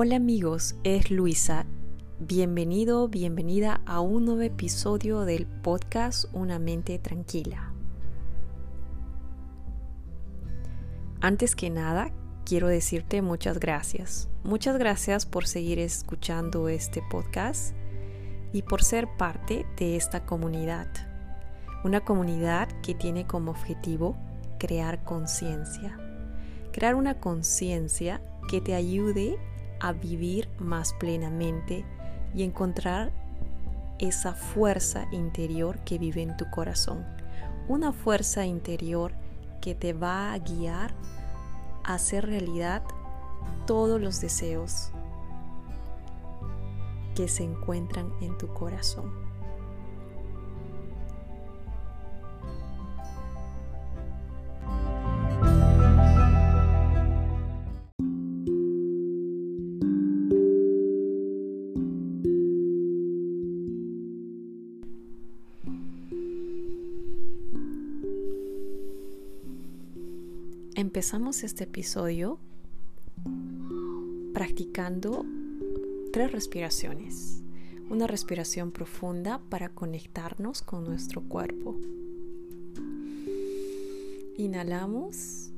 [0.00, 1.66] Hola amigos, es Luisa.
[2.20, 7.72] Bienvenido, bienvenida a un nuevo episodio del podcast Una mente tranquila.
[11.20, 12.12] Antes que nada,
[12.46, 14.28] quiero decirte muchas gracias.
[14.44, 17.74] Muchas gracias por seguir escuchando este podcast
[18.52, 20.86] y por ser parte de esta comunidad.
[21.82, 24.16] Una comunidad que tiene como objetivo
[24.60, 25.98] crear conciencia.
[26.70, 29.40] Crear una conciencia que te ayude
[29.80, 31.84] a vivir más plenamente
[32.34, 33.12] y encontrar
[33.98, 37.04] esa fuerza interior que vive en tu corazón.
[37.68, 39.12] Una fuerza interior
[39.60, 40.94] que te va a guiar
[41.84, 42.82] a hacer realidad
[43.66, 44.90] todos los deseos
[47.14, 49.27] que se encuentran en tu corazón.
[70.78, 72.38] Empezamos este episodio
[74.32, 75.26] practicando
[76.12, 77.42] tres respiraciones.
[77.90, 81.74] Una respiración profunda para conectarnos con nuestro cuerpo.
[84.36, 85.50] Inhalamos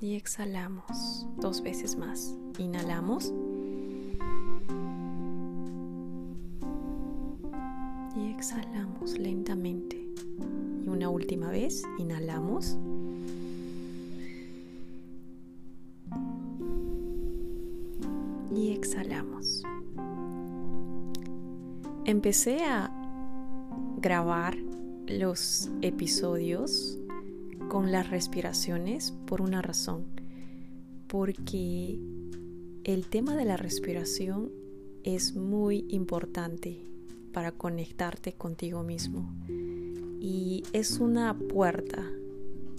[0.00, 2.34] y exhalamos dos veces más.
[2.56, 3.34] Inhalamos
[8.16, 10.08] y exhalamos lentamente.
[10.82, 12.78] Y una última vez, inhalamos
[18.80, 19.62] exhalamos.
[22.06, 22.90] Empecé a
[23.98, 24.56] grabar
[25.06, 26.98] los episodios
[27.68, 30.06] con las respiraciones por una razón,
[31.08, 32.00] porque
[32.84, 34.50] el tema de la respiración
[35.04, 36.86] es muy importante
[37.34, 39.30] para conectarte contigo mismo
[40.20, 42.10] y es una puerta,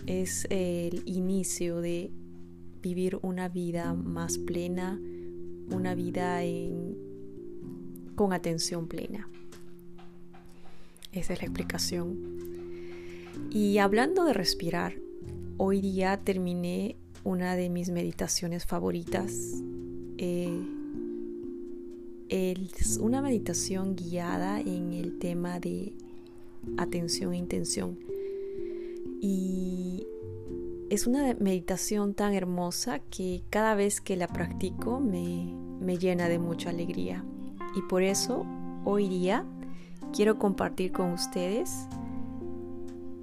[0.07, 2.11] es el inicio de
[2.81, 4.99] vivir una vida más plena,
[5.71, 6.41] una vida
[8.15, 9.27] con atención plena.
[11.11, 12.41] Esa es la explicación.
[13.49, 14.95] Y hablando de respirar,
[15.57, 19.33] hoy día terminé una de mis meditaciones favoritas.
[20.17, 20.61] Eh,
[22.29, 25.93] es una meditación guiada en el tema de
[26.77, 27.99] atención e intención.
[29.19, 30.07] Y
[30.89, 36.39] es una meditación tan hermosa que cada vez que la practico me, me llena de
[36.39, 37.25] mucha alegría.
[37.75, 38.45] Y por eso
[38.85, 39.45] hoy día
[40.13, 41.87] quiero compartir con ustedes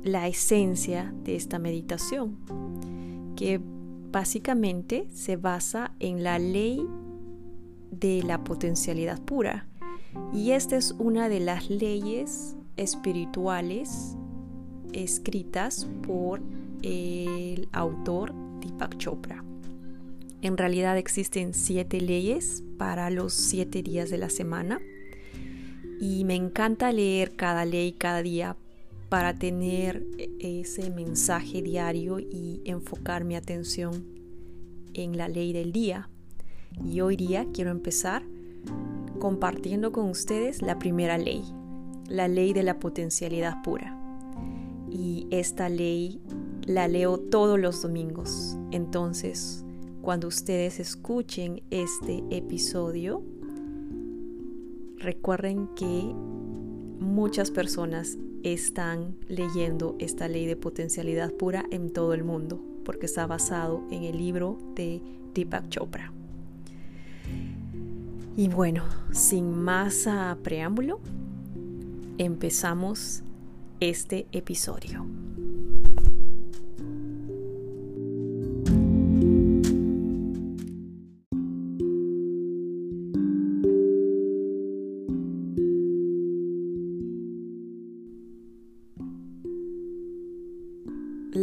[0.03, 2.37] la esencia de esta meditación,
[3.37, 3.61] que
[4.11, 6.87] básicamente se basa en la ley
[7.91, 9.67] de la potencialidad pura.
[10.33, 14.17] Y esta es una de las leyes espirituales
[14.93, 16.41] escritas por
[16.83, 19.48] el autor Deepak Chopra.
[20.41, 24.81] En realidad existen siete leyes para los siete días de la semana
[26.01, 28.57] y me encanta leer cada ley cada día
[29.09, 30.07] para tener
[30.39, 34.05] ese mensaje diario y enfocar mi atención
[34.95, 36.09] en la ley del día.
[36.85, 38.23] Y hoy día quiero empezar
[39.19, 41.43] compartiendo con ustedes la primera ley,
[42.09, 43.97] la ley de la potencialidad pura.
[44.91, 46.21] Y esta ley
[46.65, 48.57] la leo todos los domingos.
[48.71, 49.65] Entonces,
[50.09, 53.23] cuando ustedes escuchen este episodio,
[54.97, 56.15] recuerden que
[56.99, 63.27] muchas personas están leyendo esta ley de potencialidad pura en todo el mundo, porque está
[63.27, 65.03] basado en el libro de
[65.35, 66.11] Deepak Chopra.
[68.35, 70.09] Y bueno, sin más
[70.43, 71.01] preámbulo,
[72.17, 73.25] empezamos
[73.79, 75.05] este episodio.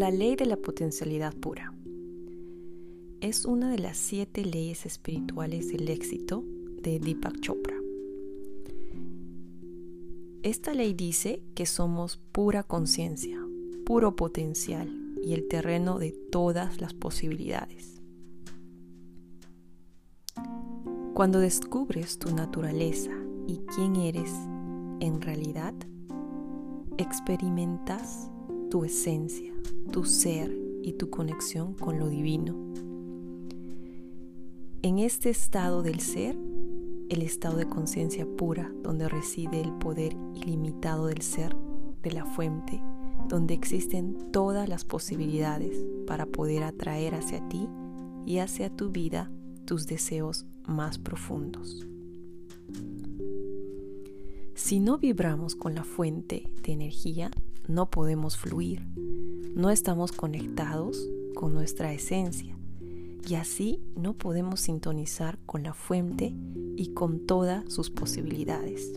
[0.05, 1.73] La ley de la potencialidad pura
[3.21, 6.43] es una de las siete leyes espirituales del éxito
[6.83, 7.75] de Deepak Chopra.
[10.43, 13.43] Esta ley dice que somos pura conciencia,
[13.83, 14.87] puro potencial
[15.23, 17.99] y el terreno de todas las posibilidades.
[21.15, 23.09] Cuando descubres tu naturaleza
[23.47, 24.31] y quién eres
[24.99, 25.73] en realidad,
[26.99, 28.29] experimentas
[28.69, 29.53] tu esencia,
[29.91, 32.55] tu ser y tu conexión con lo divino.
[34.81, 36.37] En este estado del ser,
[37.09, 41.55] el estado de conciencia pura, donde reside el poder ilimitado del ser,
[42.03, 42.81] de la fuente,
[43.27, 47.67] donde existen todas las posibilidades para poder atraer hacia ti
[48.25, 49.31] y hacia tu vida
[49.65, 51.87] tus deseos más profundos.
[54.53, 57.29] Si no vibramos con la fuente de energía,
[57.67, 58.85] no podemos fluir,
[59.55, 62.57] no estamos conectados con nuestra esencia
[63.27, 66.33] y así no podemos sintonizar con la fuente
[66.75, 68.93] y con todas sus posibilidades.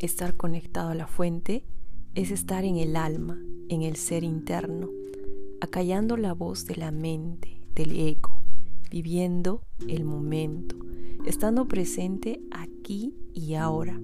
[0.00, 1.64] Estar conectado a la fuente
[2.14, 4.90] es estar en el alma, en el ser interno,
[5.60, 8.42] acallando la voz de la mente, del ego,
[8.90, 10.76] viviendo el momento,
[11.24, 13.98] estando presente aquí y ahora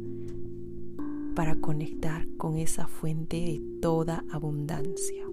[1.39, 5.25] para conectar con esa fuente de toda abundancia.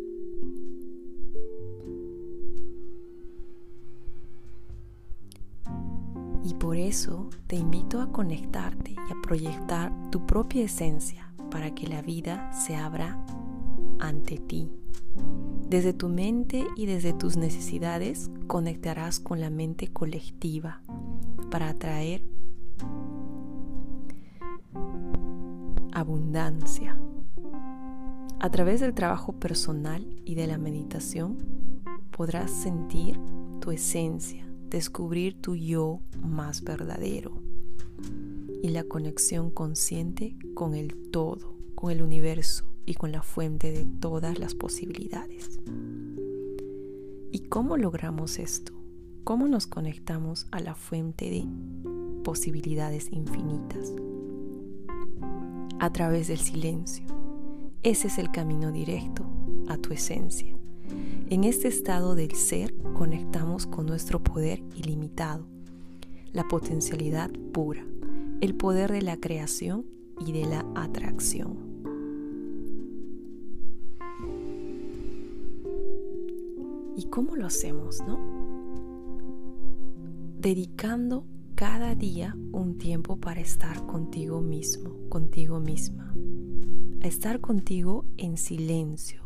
[6.44, 11.88] Y por eso te invito a conectarte y a proyectar tu propia esencia para que
[11.88, 13.20] la vida se abra
[13.98, 14.70] ante ti.
[15.68, 20.84] Desde tu mente y desde tus necesidades conectarás con la mente colectiva
[21.50, 22.22] para atraer
[25.96, 27.00] abundancia.
[28.40, 31.38] A través del trabajo personal y de la meditación
[32.12, 33.18] podrás sentir
[33.62, 37.42] tu esencia, descubrir tu yo más verdadero
[38.62, 43.86] y la conexión consciente con el todo, con el universo y con la fuente de
[44.02, 45.62] todas las posibilidades.
[47.32, 48.74] ¿Y cómo logramos esto?
[49.24, 51.46] ¿Cómo nos conectamos a la fuente de
[52.24, 53.94] posibilidades infinitas?
[55.80, 57.06] A través del silencio.
[57.84, 59.26] Ese es el camino directo
[59.68, 60.56] a tu esencia.
[61.30, 65.48] En este estado del ser conectamos con nuestro poder ilimitado,
[66.32, 67.86] la potencialidad pura,
[68.42, 69.86] el poder de la creación
[70.26, 71.58] y de la atracción.
[76.96, 78.18] ¿Y cómo lo hacemos, no?
[80.40, 81.26] Dedicando
[81.56, 86.14] cada día un tiempo para estar contigo mismo, contigo misma.
[87.02, 89.22] estar contigo en silencio,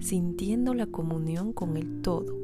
[0.00, 2.36] sintiendo la comunión con el todo.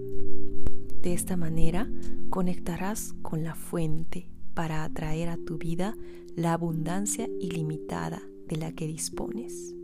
[1.01, 1.91] De esta manera
[2.31, 5.97] conectarás con la fuente para atraer a tu vida
[6.37, 9.75] la abundancia ilimitada de la que dispones.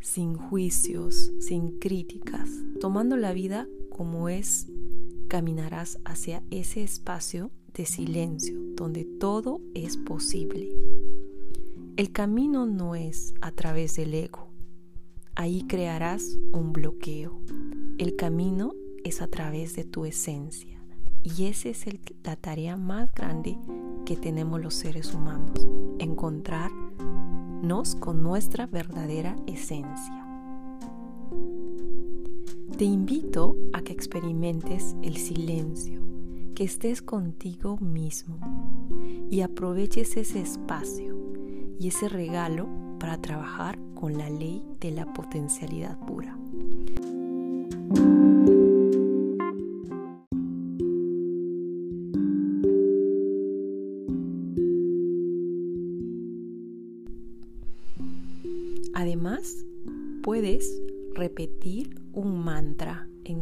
[0.00, 2.50] Sin juicios, sin críticas,
[2.80, 4.68] tomando la vida como es,
[5.28, 10.68] caminarás hacia ese espacio de silencio donde todo es posible.
[11.96, 14.48] El camino no es a través del ego,
[15.34, 17.40] ahí crearás un bloqueo.
[17.98, 18.72] El camino
[19.04, 20.82] es a través de tu esencia.
[21.22, 21.84] Y esa es
[22.24, 23.56] la tarea más grande
[24.04, 25.66] que tenemos los seres humanos,
[25.98, 30.27] encontrarnos con nuestra verdadera esencia.
[32.78, 36.00] Te invito a que experimentes el silencio,
[36.54, 38.38] que estés contigo mismo
[39.28, 41.18] y aproveches ese espacio
[41.80, 42.68] y ese regalo
[43.00, 46.38] para trabajar con la ley de la potencialidad pura.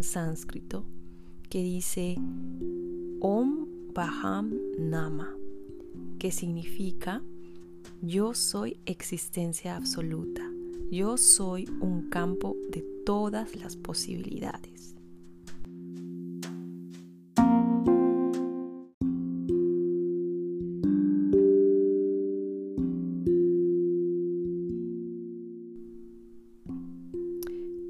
[0.07, 0.85] Sánscrito
[1.51, 2.17] que dice
[3.21, 5.35] Om Baham Nama,
[6.19, 7.23] que significa
[8.03, 10.43] yo soy existencia absoluta.
[10.91, 14.96] Yo soy un campo de todas las posibilidades.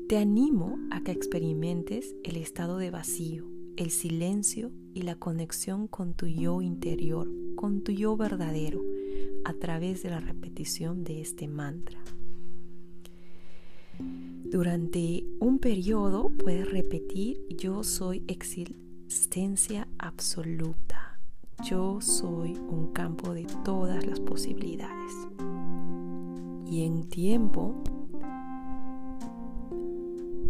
[0.08, 3.44] Te animo a que experimentes el estado de vacío,
[3.76, 8.84] el silencio y la conexión con tu yo interior, con tu yo verdadero
[9.44, 11.98] a través de la repetición de este mantra.
[13.98, 21.18] Durante un periodo puedes repetir yo soy existencia absoluta.
[21.68, 25.12] Yo soy un campo de todas las posibilidades.
[26.64, 27.82] Y en tiempo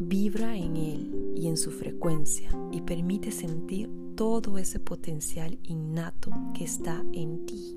[0.09, 6.65] vibra en él y en su frecuencia y permite sentir todo ese potencial innato que
[6.65, 7.77] está en ti.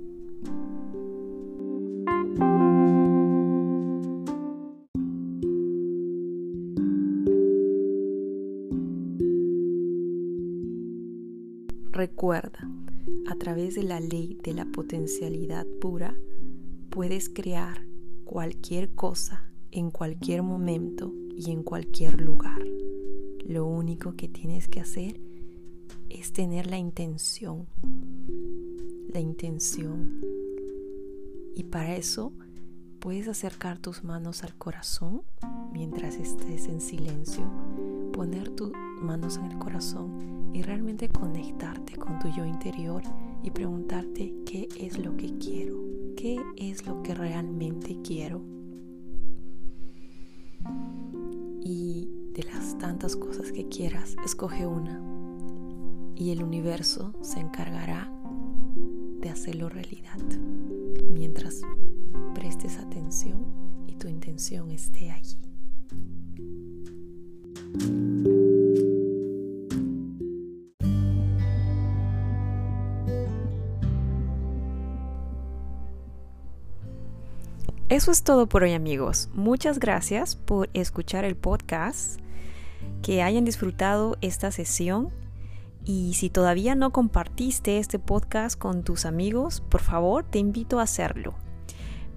[11.92, 12.70] Recuerda,
[13.28, 16.16] a través de la ley de la potencialidad pura,
[16.92, 17.86] puedes crear
[18.24, 22.62] cualquier cosa en cualquier momento y en cualquier lugar.
[23.46, 25.22] Lo único que tienes que hacer
[26.10, 27.66] es tener la intención.
[29.14, 30.22] La intención.
[31.56, 32.34] Y para eso
[33.00, 35.22] puedes acercar tus manos al corazón
[35.72, 37.50] mientras estés en silencio,
[38.12, 43.02] poner tus manos en el corazón y realmente conectarte con tu yo interior
[43.44, 45.78] y preguntarte qué es lo que quiero,
[46.18, 48.59] qué es lo que realmente quiero.
[52.40, 55.02] De las tantas cosas que quieras, escoge una
[56.16, 58.10] y el universo se encargará
[59.20, 60.20] de hacerlo realidad
[61.12, 61.60] mientras
[62.34, 63.46] prestes atención
[63.88, 65.38] y tu intención esté allí.
[77.90, 79.30] Eso es todo por hoy amigos.
[79.34, 82.20] Muchas gracias por escuchar el podcast,
[83.02, 85.12] que hayan disfrutado esta sesión
[85.86, 90.84] y si todavía no compartiste este podcast con tus amigos, por favor te invito a
[90.84, 91.34] hacerlo.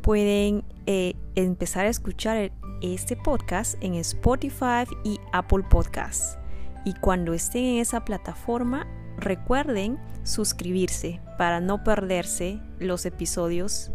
[0.02, 2.52] Pueden eh, empezar a escuchar
[2.82, 6.38] este podcast en Spotify y Apple Podcasts.
[6.84, 13.92] Y cuando estén en esa plataforma, recuerden suscribirse para no perderse los episodios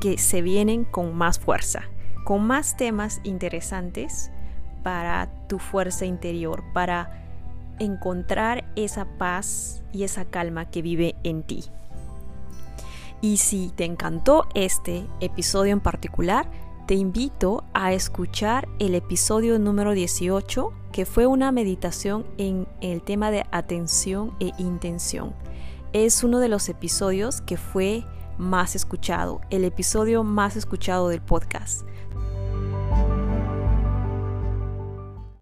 [0.00, 1.84] que se vienen con más fuerza,
[2.24, 4.32] con más temas interesantes
[4.82, 7.26] para tu fuerza interior, para
[7.80, 11.64] encontrar esa paz y esa calma que vive en ti.
[13.20, 16.48] Y si te encantó este episodio en particular,
[16.86, 23.32] te invito a escuchar el episodio número 18, que fue una meditación en el tema
[23.32, 25.34] de atención e intención.
[25.92, 28.04] Es uno de los episodios que fue
[28.38, 31.82] más escuchado, el episodio más escuchado del podcast.